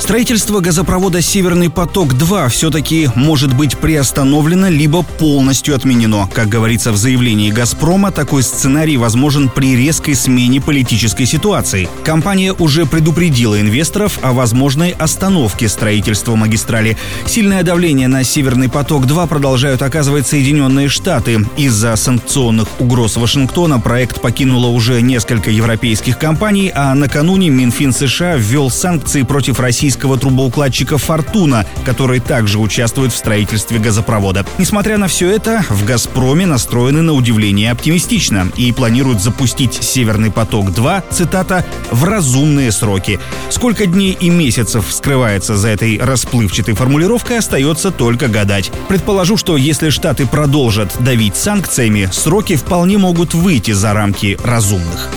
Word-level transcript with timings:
Строительство 0.00 0.60
газопровода 0.60 1.22
«Северный 1.22 1.70
поток-2» 1.70 2.48
все-таки 2.50 3.08
может 3.14 3.54
быть 3.54 3.78
приостановлено 3.78 4.68
либо 4.68 5.02
полностью 5.02 5.74
отменено. 5.74 6.28
Как 6.32 6.48
говорится 6.48 6.92
в 6.92 6.96
заявлении 6.96 7.50
«Газпрома», 7.50 8.10
такой 8.10 8.42
сценарий 8.42 8.96
возможен 8.96 9.48
при 9.48 9.76
резкой 9.76 10.14
смене 10.14 10.60
политической 10.60 11.24
ситуации. 11.24 11.88
Компания 12.04 12.52
уже 12.52 12.86
предупредила 12.86 13.58
инвесторов 13.58 14.18
о 14.20 14.32
возможной 14.32 14.90
остановке 14.90 15.68
строительства 15.68 16.34
магистрали. 16.34 16.98
Сильное 17.26 17.62
давление 17.62 18.08
на 18.08 18.24
«Северный 18.24 18.68
поток-2» 18.68 19.28
продолжают 19.28 19.80
оказывать 19.80 20.26
Соединенные 20.26 20.88
Штаты. 20.88 21.46
Из-за 21.56 21.96
санкционных 21.96 22.68
угроз 22.80 23.16
Вашингтона 23.16 23.80
проект 23.80 24.20
покинуло 24.20 24.66
уже 24.66 25.00
несколько 25.00 25.50
европейских 25.50 26.18
компаний, 26.18 26.70
а 26.74 26.94
накануне 26.94 27.48
Минфин 27.48 27.92
США 27.92 28.36
ввел 28.36 28.70
санкции 28.70 29.22
против 29.22 29.60
России 29.60 29.83
российского 29.84 30.16
трубоукладчика 30.16 30.96
«Фортуна», 30.96 31.66
который 31.84 32.18
также 32.18 32.58
участвует 32.58 33.12
в 33.12 33.16
строительстве 33.18 33.78
газопровода. 33.78 34.46
Несмотря 34.56 34.96
на 34.96 35.08
все 35.08 35.28
это, 35.28 35.62
в 35.68 35.84
«Газпроме» 35.84 36.46
настроены 36.46 37.02
на 37.02 37.12
удивление 37.12 37.70
оптимистично 37.70 38.50
и 38.56 38.72
планируют 38.72 39.20
запустить 39.20 39.74
«Северный 39.74 40.30
поток-2», 40.30 41.02
цитата, 41.10 41.66
«в 41.90 42.04
разумные 42.04 42.72
сроки». 42.72 43.20
Сколько 43.50 43.84
дней 43.84 44.16
и 44.18 44.30
месяцев 44.30 44.86
скрывается 44.88 45.54
за 45.54 45.68
этой 45.68 45.98
расплывчатой 45.98 46.72
формулировкой, 46.72 47.36
остается 47.36 47.90
только 47.90 48.28
гадать. 48.28 48.72
Предположу, 48.88 49.36
что 49.36 49.58
если 49.58 49.90
Штаты 49.90 50.26
продолжат 50.26 50.96
давить 50.98 51.36
санкциями, 51.36 52.08
сроки 52.10 52.56
вполне 52.56 52.96
могут 52.96 53.34
выйти 53.34 53.72
за 53.72 53.92
рамки 53.92 54.38
разумных. 54.42 55.10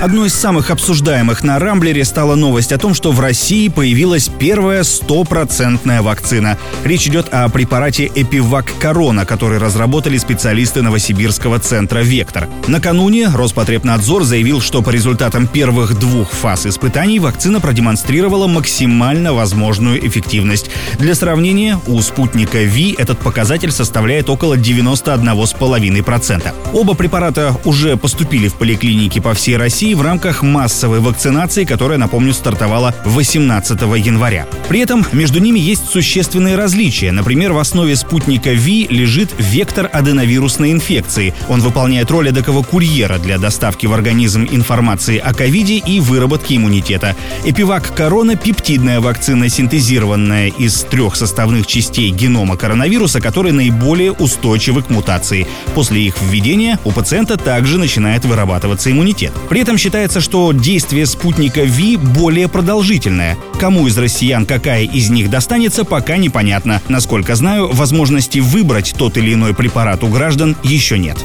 Одной 0.00 0.28
из 0.28 0.34
самых 0.34 0.70
обсуждаемых 0.70 1.42
на 1.42 1.58
Рамблере 1.58 2.04
стала 2.04 2.36
новость 2.36 2.70
о 2.70 2.78
том, 2.78 2.94
что 2.94 3.10
в 3.10 3.18
России 3.18 3.66
появилась 3.66 4.28
первая 4.28 4.84
стопроцентная 4.84 6.02
вакцина. 6.02 6.56
Речь 6.84 7.08
идет 7.08 7.34
о 7.34 7.48
препарате 7.48 8.08
Эпивак 8.14 8.72
Корона, 8.78 9.26
который 9.26 9.58
разработали 9.58 10.16
специалисты 10.16 10.82
Новосибирского 10.82 11.58
центра 11.58 11.98
«Вектор». 11.98 12.46
Накануне 12.68 13.28
Роспотребнадзор 13.34 14.22
заявил, 14.22 14.60
что 14.60 14.82
по 14.82 14.90
результатам 14.90 15.48
первых 15.48 15.98
двух 15.98 16.30
фаз 16.30 16.66
испытаний 16.66 17.18
вакцина 17.18 17.60
продемонстрировала 17.60 18.46
максимально 18.46 19.32
возможную 19.32 20.06
эффективность. 20.06 20.70
Для 21.00 21.16
сравнения, 21.16 21.76
у 21.88 22.00
спутника 22.02 22.58
Ви 22.58 22.94
этот 22.96 23.18
показатель 23.18 23.72
составляет 23.72 24.30
около 24.30 24.54
91,5%. 24.54 26.54
Оба 26.72 26.94
препарата 26.94 27.56
уже 27.64 27.96
поступили 27.96 28.46
в 28.46 28.54
поликлиники 28.54 29.18
по 29.18 29.34
всей 29.34 29.56
России 29.56 29.87
России 29.88 29.94
в 29.94 30.02
рамках 30.02 30.42
массовой 30.42 31.00
вакцинации, 31.00 31.64
которая, 31.64 31.98
напомню, 31.98 32.34
стартовала 32.34 32.94
18 33.06 33.80
января. 34.04 34.46
При 34.68 34.80
этом 34.80 35.06
между 35.12 35.38
ними 35.38 35.58
есть 35.58 35.88
существенные 35.88 36.56
различия. 36.56 37.10
Например, 37.10 37.52
в 37.52 37.58
основе 37.58 37.96
спутника 37.96 38.52
Ви 38.52 38.86
лежит 38.90 39.30
вектор 39.38 39.88
аденовирусной 39.90 40.72
инфекции. 40.72 41.32
Он 41.48 41.60
выполняет 41.60 42.10
роль 42.10 42.28
эдакого 42.28 42.62
курьера 42.62 43.18
для 43.18 43.38
доставки 43.38 43.86
в 43.86 43.94
организм 43.94 44.46
информации 44.50 45.16
о 45.16 45.32
ковиде 45.32 45.78
и 45.78 46.00
выработки 46.00 46.54
иммунитета. 46.54 47.16
Эпивак 47.46 47.94
Корона– 47.94 48.36
пептидная 48.44 49.00
вакцина, 49.00 49.48
синтезированная 49.48 50.48
из 50.48 50.82
трех 50.82 51.16
составных 51.16 51.66
частей 51.66 52.10
генома 52.10 52.56
коронавируса, 52.56 53.22
которые 53.22 53.54
наиболее 53.54 54.12
устойчивы 54.12 54.82
к 54.82 54.90
мутации. 54.90 55.46
После 55.74 56.02
их 56.02 56.16
введения 56.20 56.78
у 56.84 56.90
пациента 56.90 57.38
также 57.38 57.78
начинает 57.78 58.26
вырабатываться 58.26 58.90
иммунитет. 58.90 59.32
При 59.48 59.62
этом 59.62 59.77
считается, 59.78 60.20
что 60.20 60.52
действие 60.52 61.06
спутника 61.06 61.62
Ви 61.62 61.96
более 61.96 62.48
продолжительное. 62.48 63.38
Кому 63.58 63.86
из 63.86 63.96
россиян 63.96 64.44
какая 64.46 64.84
из 64.84 65.10
них 65.10 65.30
достанется, 65.30 65.84
пока 65.84 66.16
непонятно. 66.16 66.82
Насколько 66.88 67.34
знаю, 67.34 67.68
возможности 67.72 68.38
выбрать 68.38 68.94
тот 68.96 69.16
или 69.16 69.34
иной 69.34 69.54
препарат 69.54 70.02
у 70.04 70.08
граждан 70.08 70.56
еще 70.62 70.98
нет. 70.98 71.18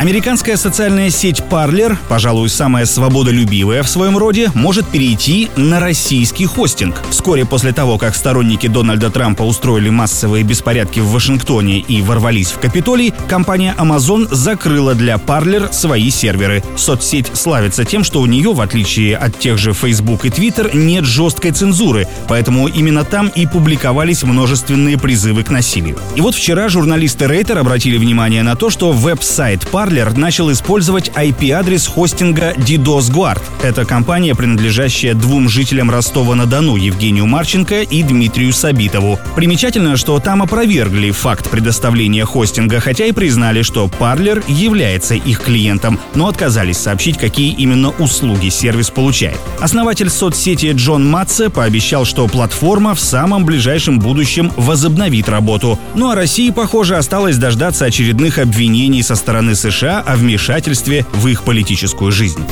Американская 0.00 0.56
социальная 0.56 1.10
сеть 1.10 1.42
Parler, 1.50 1.94
пожалуй, 2.08 2.48
самая 2.48 2.86
свободолюбивая 2.86 3.82
в 3.82 3.88
своем 3.90 4.16
роде, 4.16 4.50
может 4.54 4.88
перейти 4.88 5.50
на 5.56 5.78
российский 5.78 6.46
хостинг. 6.46 7.02
Вскоре 7.10 7.44
после 7.44 7.74
того, 7.74 7.98
как 7.98 8.16
сторонники 8.16 8.66
Дональда 8.66 9.10
Трампа 9.10 9.42
устроили 9.42 9.90
массовые 9.90 10.42
беспорядки 10.42 11.00
в 11.00 11.10
Вашингтоне 11.10 11.80
и 11.80 12.00
ворвались 12.00 12.50
в 12.50 12.58
Капитолий, 12.58 13.12
компания 13.28 13.74
Amazon 13.76 14.26
закрыла 14.34 14.94
для 14.94 15.16
Parler 15.16 15.70
свои 15.70 16.08
серверы. 16.08 16.64
Соцсеть 16.78 17.30
славится 17.36 17.84
тем, 17.84 18.02
что 18.02 18.22
у 18.22 18.26
нее, 18.26 18.54
в 18.54 18.62
отличие 18.62 19.18
от 19.18 19.38
тех 19.38 19.58
же 19.58 19.74
Facebook 19.74 20.24
и 20.24 20.30
Twitter, 20.30 20.74
нет 20.74 21.04
жесткой 21.04 21.50
цензуры, 21.50 22.08
поэтому 22.26 22.68
именно 22.68 23.04
там 23.04 23.28
и 23.28 23.44
публиковались 23.44 24.22
множественные 24.22 24.96
призывы 24.96 25.44
к 25.44 25.50
насилию. 25.50 25.98
И 26.14 26.22
вот 26.22 26.34
вчера 26.34 26.70
журналисты 26.70 27.26
Рейтер 27.26 27.58
обратили 27.58 27.98
внимание 27.98 28.42
на 28.42 28.56
то, 28.56 28.70
что 28.70 28.92
веб-сайт 28.92 29.68
Parler 29.70 29.89
Parler 29.90 30.16
начал 30.16 30.52
использовать 30.52 31.08
IP-адрес 31.16 31.88
хостинга 31.88 32.52
DDoS 32.52 33.10
Guard. 33.10 33.40
Это 33.60 33.84
компания, 33.84 34.36
принадлежащая 34.36 35.14
двум 35.14 35.48
жителям 35.48 35.90
Ростова-на-Дону, 35.90 36.76
Евгению 36.76 37.26
Марченко 37.26 37.82
и 37.82 38.02
Дмитрию 38.04 38.52
Сабитову. 38.52 39.18
Примечательно, 39.34 39.96
что 39.96 40.20
там 40.20 40.42
опровергли 40.42 41.10
факт 41.10 41.50
предоставления 41.50 42.24
хостинга, 42.24 42.78
хотя 42.78 43.06
и 43.06 43.12
признали, 43.12 43.62
что 43.62 43.86
Parler 43.86 44.44
является 44.46 45.14
их 45.14 45.42
клиентом, 45.42 45.98
но 46.14 46.28
отказались 46.28 46.78
сообщить, 46.78 47.18
какие 47.18 47.52
именно 47.52 47.90
услуги 47.90 48.48
сервис 48.48 48.90
получает. 48.90 49.40
Основатель 49.58 50.08
соцсети 50.08 50.70
Джон 50.72 51.08
Матце 51.08 51.50
пообещал, 51.50 52.04
что 52.04 52.28
платформа 52.28 52.94
в 52.94 53.00
самом 53.00 53.44
ближайшем 53.44 53.98
будущем 53.98 54.52
возобновит 54.56 55.28
работу. 55.28 55.80
Ну 55.96 56.10
а 56.10 56.14
России, 56.14 56.50
похоже, 56.50 56.96
осталось 56.96 57.38
дождаться 57.38 57.86
очередных 57.86 58.38
обвинений 58.38 59.02
со 59.02 59.16
стороны 59.16 59.56
США 59.56 59.79
США 59.80 60.00
о 60.00 60.14
вмешательстве 60.16 61.06
в 61.10 61.26
их 61.26 61.42
политическую 61.42 62.12
жизнь. 62.12 62.44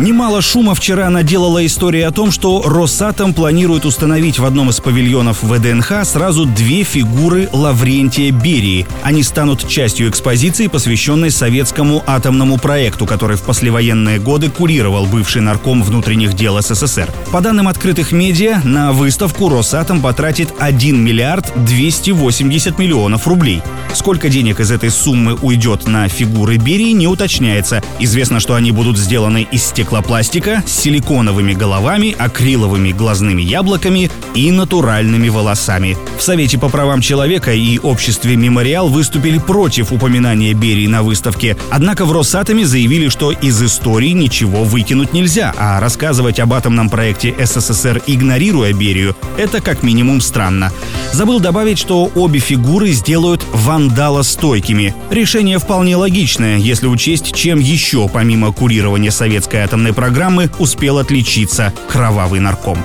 Немало 0.00 0.40
шума 0.40 0.74
вчера 0.74 1.10
наделала 1.10 1.66
история 1.66 2.06
о 2.06 2.10
том, 2.10 2.32
что 2.32 2.62
Росатом 2.62 3.34
планирует 3.34 3.84
установить 3.84 4.38
в 4.38 4.46
одном 4.46 4.70
из 4.70 4.80
павильонов 4.80 5.42
ВДНХ 5.42 6.06
сразу 6.06 6.46
две 6.46 6.84
фигуры 6.84 7.50
Лаврентия 7.52 8.32
Берии. 8.32 8.86
Они 9.02 9.22
станут 9.22 9.68
частью 9.68 10.08
экспозиции, 10.08 10.68
посвященной 10.68 11.30
советскому 11.30 12.02
атомному 12.06 12.56
проекту, 12.56 13.04
который 13.04 13.36
в 13.36 13.42
послевоенные 13.42 14.18
годы 14.18 14.48
курировал 14.48 15.04
бывший 15.04 15.42
нарком 15.42 15.82
внутренних 15.82 16.32
дел 16.32 16.58
СССР. 16.58 17.12
По 17.30 17.42
данным 17.42 17.68
открытых 17.68 18.10
медиа, 18.10 18.62
на 18.64 18.92
выставку 18.92 19.50
Росатом 19.50 20.00
потратит 20.00 20.48
1 20.58 20.98
миллиард 20.98 21.52
280 21.66 22.78
миллионов 22.78 23.28
рублей. 23.28 23.60
Сколько 23.92 24.30
денег 24.30 24.60
из 24.60 24.70
этой 24.70 24.88
суммы 24.88 25.34
уйдет 25.34 25.86
на 25.86 26.08
фигуры 26.08 26.56
Берии, 26.56 26.92
не 26.92 27.06
уточняется. 27.06 27.82
Известно, 27.98 28.40
что 28.40 28.54
они 28.54 28.72
будут 28.72 28.96
сделаны 28.96 29.46
из 29.50 29.64
стекла 29.64 29.89
стеклопластика 29.90 30.62
с 30.64 30.70
силиконовыми 30.70 31.52
головами, 31.52 32.14
акриловыми 32.16 32.92
глазными 32.92 33.42
яблоками 33.42 34.08
и 34.36 34.52
натуральными 34.52 35.28
волосами. 35.28 35.96
В 36.16 36.22
Совете 36.22 36.58
по 36.58 36.68
правам 36.68 37.00
человека 37.00 37.52
и 37.52 37.76
обществе 37.80 38.36
«Мемориал» 38.36 38.88
выступили 38.88 39.38
против 39.38 39.90
упоминания 39.90 40.54
Берии 40.54 40.86
на 40.86 41.02
выставке. 41.02 41.56
Однако 41.70 42.04
в 42.04 42.12
Росатоме 42.12 42.66
заявили, 42.66 43.08
что 43.08 43.32
из 43.32 43.60
истории 43.60 44.10
ничего 44.10 44.62
выкинуть 44.62 45.12
нельзя, 45.12 45.52
а 45.58 45.80
рассказывать 45.80 46.38
об 46.38 46.52
атомном 46.52 46.88
проекте 46.88 47.34
СССР, 47.44 48.00
игнорируя 48.06 48.72
Берию, 48.72 49.16
это 49.36 49.60
как 49.60 49.82
минимум 49.82 50.20
странно. 50.20 50.70
Забыл 51.12 51.40
добавить, 51.40 51.78
что 51.78 52.12
обе 52.14 52.38
фигуры 52.38 52.92
сделают 52.92 53.44
вандала 53.52 54.22
стойкими. 54.22 54.94
Решение 55.10 55.58
вполне 55.58 55.96
логичное, 55.96 56.58
если 56.58 56.86
учесть, 56.86 57.34
чем 57.34 57.58
еще, 57.58 58.08
помимо 58.08 58.52
курирования 58.52 59.10
советской 59.10 59.64
атомной 59.70 59.92
программы 59.92 60.50
успел 60.58 60.98
отличиться 60.98 61.72
кровавый 61.86 62.40
нарком. 62.40 62.76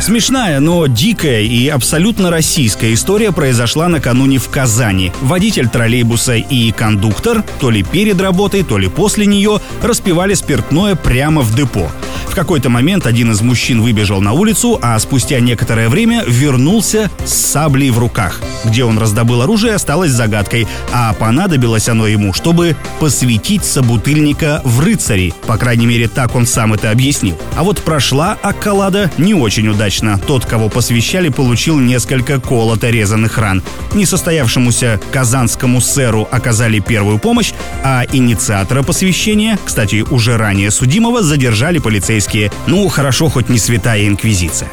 Смешная, 0.00 0.58
но 0.58 0.88
дикая 0.88 1.42
и 1.42 1.68
абсолютно 1.68 2.28
российская 2.28 2.92
история 2.92 3.30
произошла 3.30 3.86
накануне 3.86 4.38
в 4.38 4.48
Казани. 4.48 5.12
Водитель 5.20 5.68
троллейбуса 5.68 6.34
и 6.34 6.72
кондуктор, 6.72 7.44
то 7.60 7.70
ли 7.70 7.84
перед 7.84 8.20
работой, 8.20 8.64
то 8.64 8.78
ли 8.78 8.88
после 8.88 9.26
нее, 9.26 9.60
распивали 9.80 10.34
спиртное 10.34 10.96
прямо 10.96 11.42
в 11.42 11.54
депо. 11.54 11.88
В 12.30 12.34
какой-то 12.34 12.70
момент 12.70 13.06
один 13.06 13.32
из 13.32 13.40
мужчин 13.42 13.82
выбежал 13.82 14.20
на 14.20 14.32
улицу, 14.32 14.78
а 14.80 14.96
спустя 15.00 15.40
некоторое 15.40 15.88
время 15.88 16.22
вернулся 16.26 17.10
с 17.24 17.34
саблей 17.34 17.90
в 17.90 17.98
руках. 17.98 18.40
Где 18.64 18.84
он 18.84 18.98
раздобыл 18.98 19.42
оружие, 19.42 19.74
осталось 19.74 20.12
загадкой, 20.12 20.68
а 20.92 21.12
понадобилось 21.14 21.88
оно 21.88 22.06
ему, 22.06 22.32
чтобы 22.32 22.76
посвятить 23.00 23.64
собутыльника 23.64 24.62
в 24.64 24.78
рыцари. 24.78 25.34
По 25.46 25.56
крайней 25.56 25.86
мере, 25.86 26.06
так 26.06 26.36
он 26.36 26.46
сам 26.46 26.72
это 26.72 26.92
объяснил. 26.92 27.36
А 27.56 27.64
вот 27.64 27.82
прошла 27.82 28.38
Аккалада 28.42 29.10
не 29.18 29.34
очень 29.34 29.66
удачно. 29.66 30.20
Тот, 30.24 30.46
кого 30.46 30.68
посвящали, 30.68 31.30
получил 31.30 31.80
несколько 31.80 32.38
колото 32.38 32.90
резанных 32.90 33.38
ран. 33.38 33.60
Несостоявшемуся 33.92 35.00
казанскому 35.10 35.80
сэру 35.80 36.28
оказали 36.30 36.78
первую 36.78 37.18
помощь, 37.18 37.52
а 37.82 38.04
инициатора 38.12 38.84
посвящения, 38.84 39.58
кстати, 39.64 40.04
уже 40.10 40.36
ранее 40.36 40.70
судимого, 40.70 41.24
задержали 41.24 41.78
полицейские. 42.20 42.50
Ну, 42.66 42.88
хорошо, 42.88 43.28
хоть 43.28 43.48
не 43.48 43.58
святая 43.58 44.06
инквизиция. 44.06 44.68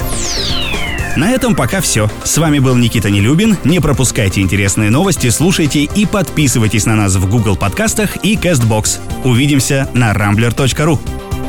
На 1.15 1.31
этом 1.31 1.55
пока 1.55 1.81
все. 1.81 2.09
С 2.23 2.37
вами 2.37 2.59
был 2.59 2.75
Никита 2.75 3.09
Нелюбин. 3.09 3.57
Не 3.63 3.79
пропускайте 3.79 4.41
интересные 4.41 4.91
новости, 4.91 5.29
слушайте 5.29 5.83
и 5.83 6.05
подписывайтесь 6.05 6.85
на 6.85 6.95
нас 6.95 7.15
в 7.15 7.27
Google 7.29 7.55
подкастах 7.55 8.17
и 8.23 8.35
CastBox. 8.35 8.99
Увидимся 9.23 9.89
на 9.93 10.11
rambler.ru. 10.13 10.99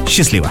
Счастливо! 0.08 0.50